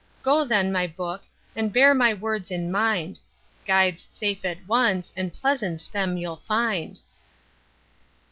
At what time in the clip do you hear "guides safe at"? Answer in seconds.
3.67-4.67